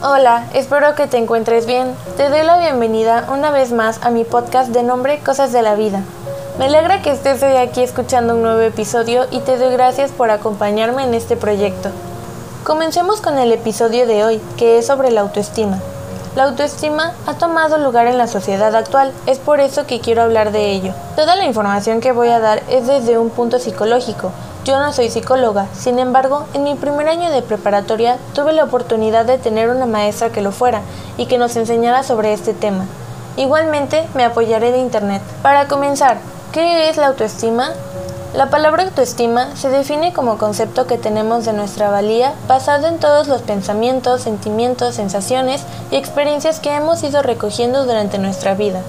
Hola, 0.00 0.44
espero 0.54 0.94
que 0.94 1.08
te 1.08 1.16
encuentres 1.16 1.66
bien. 1.66 1.92
Te 2.16 2.28
doy 2.28 2.44
la 2.44 2.56
bienvenida 2.60 3.26
una 3.32 3.50
vez 3.50 3.72
más 3.72 3.98
a 4.04 4.10
mi 4.10 4.22
podcast 4.22 4.70
de 4.70 4.84
nombre 4.84 5.18
Cosas 5.18 5.50
de 5.50 5.60
la 5.60 5.74
Vida. 5.74 6.04
Me 6.56 6.66
alegra 6.66 7.02
que 7.02 7.10
estés 7.10 7.42
hoy 7.42 7.56
aquí 7.56 7.82
escuchando 7.82 8.36
un 8.36 8.42
nuevo 8.42 8.60
episodio 8.60 9.26
y 9.32 9.40
te 9.40 9.58
doy 9.58 9.72
gracias 9.72 10.12
por 10.12 10.30
acompañarme 10.30 11.02
en 11.02 11.14
este 11.14 11.36
proyecto. 11.36 11.88
Comencemos 12.62 13.20
con 13.20 13.38
el 13.38 13.50
episodio 13.50 14.06
de 14.06 14.22
hoy, 14.22 14.40
que 14.56 14.78
es 14.78 14.86
sobre 14.86 15.10
la 15.10 15.22
autoestima. 15.22 15.80
La 16.36 16.44
autoestima 16.44 17.14
ha 17.26 17.34
tomado 17.34 17.76
lugar 17.78 18.06
en 18.06 18.18
la 18.18 18.28
sociedad 18.28 18.76
actual, 18.76 19.12
es 19.26 19.40
por 19.40 19.58
eso 19.58 19.84
que 19.88 19.98
quiero 19.98 20.22
hablar 20.22 20.52
de 20.52 20.70
ello. 20.70 20.92
Toda 21.16 21.34
la 21.34 21.44
información 21.44 22.00
que 22.00 22.12
voy 22.12 22.28
a 22.28 22.38
dar 22.38 22.62
es 22.68 22.86
desde 22.86 23.18
un 23.18 23.30
punto 23.30 23.58
psicológico, 23.58 24.30
yo 24.68 24.78
no 24.78 24.92
soy 24.92 25.08
psicóloga, 25.08 25.66
sin 25.72 25.98
embargo, 25.98 26.44
en 26.52 26.62
mi 26.62 26.74
primer 26.74 27.08
año 27.08 27.30
de 27.30 27.40
preparatoria 27.40 28.18
tuve 28.34 28.52
la 28.52 28.64
oportunidad 28.64 29.24
de 29.24 29.38
tener 29.38 29.70
una 29.70 29.86
maestra 29.86 30.28
que 30.28 30.42
lo 30.42 30.52
fuera 30.52 30.82
y 31.16 31.24
que 31.24 31.38
nos 31.38 31.56
enseñara 31.56 32.02
sobre 32.02 32.34
este 32.34 32.52
tema. 32.52 32.84
Igualmente, 33.38 34.06
me 34.14 34.24
apoyaré 34.24 34.70
de 34.70 34.76
Internet. 34.76 35.22
Para 35.40 35.68
comenzar, 35.68 36.18
¿qué 36.52 36.90
es 36.90 36.98
la 36.98 37.06
autoestima? 37.06 37.70
La 38.34 38.50
palabra 38.50 38.82
autoestima 38.82 39.56
se 39.56 39.70
define 39.70 40.12
como 40.12 40.36
concepto 40.36 40.86
que 40.86 40.98
tenemos 40.98 41.46
de 41.46 41.54
nuestra 41.54 41.88
valía 41.88 42.34
basado 42.46 42.88
en 42.88 42.98
todos 42.98 43.26
los 43.26 43.40
pensamientos, 43.40 44.20
sentimientos, 44.20 44.96
sensaciones 44.96 45.62
y 45.90 45.96
experiencias 45.96 46.60
que 46.60 46.74
hemos 46.74 47.02
ido 47.02 47.22
recogiendo 47.22 47.86
durante 47.86 48.18
nuestra 48.18 48.52
vida. 48.52 48.82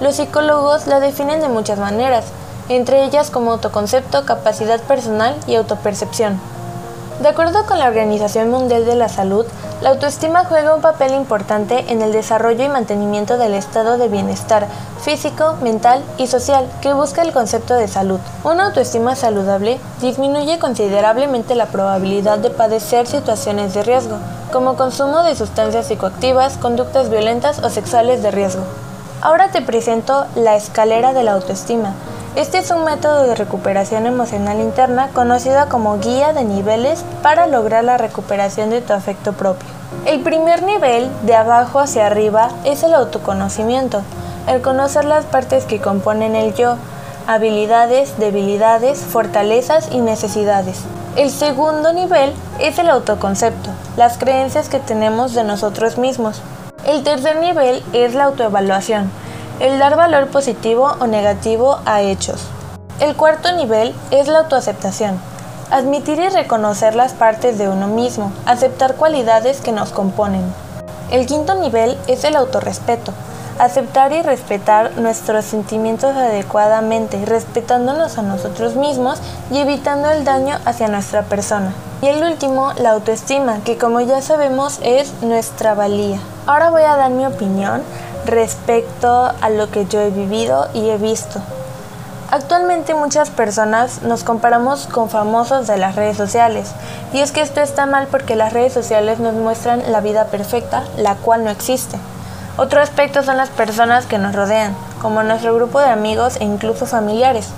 Los 0.00 0.16
psicólogos 0.16 0.88
la 0.88 0.98
definen 0.98 1.40
de 1.40 1.48
muchas 1.48 1.78
maneras, 1.78 2.24
entre 2.68 3.04
ellas 3.04 3.30
como 3.30 3.52
autoconcepto, 3.52 4.24
capacidad 4.24 4.80
personal 4.80 5.34
y 5.46 5.54
autopercepción. 5.54 6.40
De 7.20 7.28
acuerdo 7.28 7.64
con 7.64 7.78
la 7.78 7.86
Organización 7.86 8.50
Mundial 8.50 8.84
de 8.84 8.94
la 8.94 9.08
Salud, 9.08 9.46
la 9.80 9.90
autoestima 9.90 10.44
juega 10.44 10.74
un 10.74 10.82
papel 10.82 11.14
importante 11.14 11.86
en 11.88 12.02
el 12.02 12.12
desarrollo 12.12 12.62
y 12.62 12.68
mantenimiento 12.68 13.38
del 13.38 13.54
estado 13.54 13.96
de 13.96 14.08
bienestar 14.08 14.66
físico, 15.00 15.54
mental 15.62 16.02
y 16.18 16.26
social 16.26 16.68
que 16.82 16.92
busca 16.92 17.22
el 17.22 17.32
concepto 17.32 17.72
de 17.72 17.88
salud. 17.88 18.20
Una 18.44 18.66
autoestima 18.66 19.16
saludable 19.16 19.78
disminuye 20.02 20.58
considerablemente 20.58 21.54
la 21.54 21.66
probabilidad 21.66 22.38
de 22.38 22.50
padecer 22.50 23.06
situaciones 23.06 23.72
de 23.72 23.82
riesgo, 23.82 24.18
como 24.52 24.76
consumo 24.76 25.22
de 25.22 25.36
sustancias 25.36 25.86
psicoactivas, 25.86 26.58
conductas 26.58 27.08
violentas 27.08 27.60
o 27.60 27.70
sexuales 27.70 28.22
de 28.22 28.30
riesgo. 28.30 28.62
Ahora 29.22 29.50
te 29.50 29.62
presento 29.62 30.26
la 30.34 30.56
escalera 30.56 31.14
de 31.14 31.22
la 31.22 31.32
autoestima, 31.32 31.94
este 32.36 32.58
es 32.58 32.70
un 32.70 32.84
método 32.84 33.22
de 33.22 33.34
recuperación 33.34 34.06
emocional 34.06 34.60
interna 34.60 35.08
conocida 35.14 35.70
como 35.70 35.98
guía 35.98 36.34
de 36.34 36.44
niveles 36.44 37.02
para 37.22 37.46
lograr 37.46 37.82
la 37.82 37.96
recuperación 37.96 38.68
de 38.68 38.82
tu 38.82 38.92
afecto 38.92 39.32
propio. 39.32 39.66
El 40.04 40.20
primer 40.20 40.62
nivel, 40.62 41.08
de 41.22 41.34
abajo 41.34 41.80
hacia 41.80 42.06
arriba, 42.06 42.50
es 42.64 42.82
el 42.82 42.92
autoconocimiento, 42.92 44.02
el 44.48 44.60
conocer 44.60 45.06
las 45.06 45.24
partes 45.24 45.64
que 45.64 45.80
componen 45.80 46.36
el 46.36 46.54
yo, 46.54 46.76
habilidades, 47.26 48.18
debilidades, 48.18 48.98
fortalezas 48.98 49.88
y 49.90 50.00
necesidades. 50.00 50.80
El 51.16 51.30
segundo 51.30 51.94
nivel 51.94 52.34
es 52.60 52.78
el 52.78 52.90
autoconcepto, 52.90 53.70
las 53.96 54.18
creencias 54.18 54.68
que 54.68 54.78
tenemos 54.78 55.32
de 55.32 55.42
nosotros 55.42 55.96
mismos. 55.96 56.42
El 56.84 57.02
tercer 57.02 57.36
nivel 57.36 57.82
es 57.94 58.14
la 58.14 58.24
autoevaluación, 58.24 59.10
el 59.60 59.78
dar 59.78 59.96
valor 59.96 60.28
positivo 60.28 60.96
o 61.00 61.06
negativo 61.06 61.78
a 61.86 62.02
hechos. 62.02 62.42
El 63.00 63.16
cuarto 63.16 63.52
nivel 63.52 63.94
es 64.10 64.28
la 64.28 64.40
autoaceptación. 64.40 65.18
Admitir 65.70 66.18
y 66.18 66.28
reconocer 66.28 66.94
las 66.94 67.12
partes 67.12 67.58
de 67.58 67.68
uno 67.68 67.88
mismo, 67.88 68.32
aceptar 68.44 68.96
cualidades 68.96 69.60
que 69.60 69.72
nos 69.72 69.90
componen. 69.90 70.42
El 71.10 71.26
quinto 71.26 71.54
nivel 71.54 71.96
es 72.06 72.24
el 72.24 72.36
autorrespeto. 72.36 73.12
Aceptar 73.58 74.12
y 74.12 74.20
respetar 74.20 74.98
nuestros 74.98 75.46
sentimientos 75.46 76.14
adecuadamente, 76.14 77.24
respetándonos 77.24 78.18
a 78.18 78.22
nosotros 78.22 78.76
mismos 78.76 79.18
y 79.50 79.58
evitando 79.58 80.10
el 80.10 80.24
daño 80.24 80.58
hacia 80.66 80.88
nuestra 80.88 81.22
persona. 81.22 81.72
Y 82.02 82.08
el 82.08 82.22
último, 82.22 82.72
la 82.78 82.90
autoestima, 82.90 83.60
que 83.64 83.78
como 83.78 84.00
ya 84.00 84.20
sabemos 84.20 84.78
es 84.82 85.10
nuestra 85.22 85.74
valía. 85.74 86.18
Ahora 86.46 86.68
voy 86.68 86.82
a 86.82 86.96
dar 86.96 87.10
mi 87.10 87.24
opinión 87.24 87.82
respecto 88.26 89.32
a 89.40 89.50
lo 89.50 89.70
que 89.70 89.86
yo 89.86 90.00
he 90.00 90.10
vivido 90.10 90.68
y 90.74 90.90
he 90.90 90.98
visto. 90.98 91.40
Actualmente 92.30 92.94
muchas 92.94 93.30
personas 93.30 94.02
nos 94.02 94.24
comparamos 94.24 94.88
con 94.88 95.08
famosos 95.08 95.68
de 95.68 95.78
las 95.78 95.94
redes 95.94 96.16
sociales 96.16 96.72
y 97.12 97.20
es 97.20 97.30
que 97.30 97.40
esto 97.40 97.60
está 97.60 97.86
mal 97.86 98.08
porque 98.10 98.34
las 98.34 98.52
redes 98.52 98.72
sociales 98.72 99.20
nos 99.20 99.34
muestran 99.34 99.92
la 99.92 100.00
vida 100.00 100.26
perfecta, 100.26 100.82
la 100.96 101.14
cual 101.14 101.44
no 101.44 101.50
existe. 101.50 101.98
Otro 102.58 102.80
aspecto 102.80 103.22
son 103.22 103.36
las 103.36 103.50
personas 103.50 104.06
que 104.06 104.18
nos 104.18 104.34
rodean, 104.34 104.74
como 105.00 105.22
nuestro 105.22 105.54
grupo 105.54 105.78
de 105.78 105.90
amigos 105.90 106.36
e 106.40 106.44
incluso 106.44 106.86
familiares. 106.86 107.48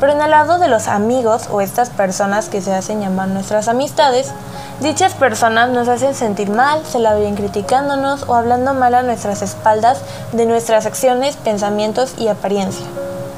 Pero 0.00 0.12
en 0.12 0.20
el 0.20 0.30
lado 0.30 0.58
de 0.58 0.68
los 0.68 0.88
amigos 0.88 1.48
o 1.50 1.60
estas 1.60 1.90
personas 1.90 2.48
que 2.48 2.60
se 2.60 2.74
hacen 2.74 3.00
llamar 3.00 3.28
nuestras 3.28 3.68
amistades, 3.68 4.32
Dichas 4.80 5.14
personas 5.14 5.70
nos 5.70 5.88
hacen 5.88 6.14
sentir 6.14 6.50
mal, 6.50 6.86
se 6.86 7.00
la 7.00 7.16
vienen 7.16 7.34
criticándonos 7.34 8.28
o 8.28 8.36
hablando 8.36 8.74
mal 8.74 8.94
a 8.94 9.02
nuestras 9.02 9.42
espaldas 9.42 10.00
de 10.30 10.46
nuestras 10.46 10.86
acciones, 10.86 11.34
pensamientos 11.34 12.14
y 12.16 12.28
apariencia. 12.28 12.86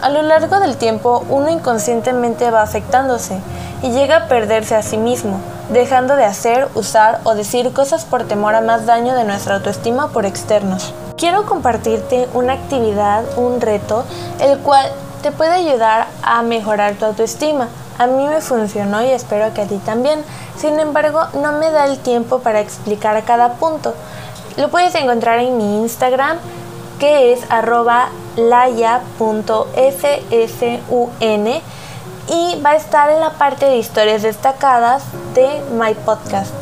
A 0.00 0.10
lo 0.10 0.22
largo 0.22 0.60
del 0.60 0.76
tiempo 0.76 1.24
uno 1.28 1.50
inconscientemente 1.50 2.52
va 2.52 2.62
afectándose 2.62 3.40
y 3.82 3.90
llega 3.90 4.16
a 4.16 4.28
perderse 4.28 4.76
a 4.76 4.82
sí 4.84 4.96
mismo, 4.96 5.40
dejando 5.70 6.14
de 6.14 6.24
hacer, 6.24 6.68
usar 6.76 7.18
o 7.24 7.34
decir 7.34 7.72
cosas 7.72 8.04
por 8.04 8.22
temor 8.22 8.54
a 8.54 8.60
más 8.60 8.86
daño 8.86 9.16
de 9.16 9.24
nuestra 9.24 9.56
autoestima 9.56 10.10
por 10.10 10.26
externos. 10.26 10.94
Quiero 11.16 11.46
compartirte 11.46 12.28
una 12.32 12.52
actividad, 12.52 13.24
un 13.36 13.60
reto, 13.60 14.04
el 14.38 14.58
cual 14.58 14.86
te 15.20 15.32
puede 15.32 15.50
ayudar 15.50 16.06
a 16.22 16.42
mejorar 16.42 16.94
tu 16.94 17.06
autoestima. 17.06 17.66
A 17.98 18.06
mí 18.06 18.26
me 18.26 18.40
funcionó 18.40 19.02
y 19.04 19.10
espero 19.10 19.52
que 19.54 19.62
a 19.62 19.66
ti 19.66 19.78
también. 19.78 20.24
Sin 20.56 20.78
embargo, 20.80 21.22
no 21.34 21.52
me 21.52 21.70
da 21.70 21.86
el 21.86 21.98
tiempo 21.98 22.40
para 22.40 22.60
explicar 22.60 23.22
cada 23.24 23.54
punto. 23.54 23.94
Lo 24.56 24.68
puedes 24.68 24.94
encontrar 24.94 25.38
en 25.38 25.56
mi 25.56 25.82
Instagram, 25.82 26.38
que 26.98 27.32
es 27.32 27.40
arroba 27.50 28.08
laya.ssun 28.36 29.64
y 32.26 32.60
va 32.62 32.70
a 32.70 32.76
estar 32.76 33.10
en 33.10 33.20
la 33.20 33.30
parte 33.30 33.66
de 33.66 33.76
historias 33.76 34.22
destacadas 34.22 35.04
de 35.34 35.62
My 35.72 35.94
Podcast. 35.94 36.54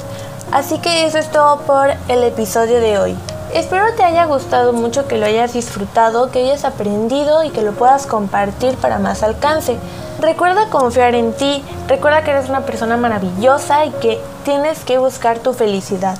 Así 0.50 0.78
que 0.78 1.06
eso 1.06 1.18
es 1.18 1.30
todo 1.30 1.60
por 1.60 1.90
el 2.08 2.24
episodio 2.24 2.80
de 2.80 2.98
hoy. 2.98 3.31
Espero 3.54 3.92
te 3.94 4.02
haya 4.02 4.24
gustado 4.24 4.72
mucho, 4.72 5.06
que 5.06 5.18
lo 5.18 5.26
hayas 5.26 5.52
disfrutado, 5.52 6.30
que 6.30 6.38
hayas 6.38 6.64
aprendido 6.64 7.44
y 7.44 7.50
que 7.50 7.60
lo 7.60 7.72
puedas 7.72 8.06
compartir 8.06 8.76
para 8.76 8.98
más 8.98 9.22
alcance. 9.22 9.76
Recuerda 10.20 10.70
confiar 10.70 11.14
en 11.14 11.34
ti, 11.34 11.62
recuerda 11.86 12.24
que 12.24 12.30
eres 12.30 12.48
una 12.48 12.64
persona 12.64 12.96
maravillosa 12.96 13.84
y 13.84 13.90
que 13.90 14.18
tienes 14.46 14.84
que 14.84 14.96
buscar 14.96 15.38
tu 15.40 15.52
felicidad. 15.52 16.16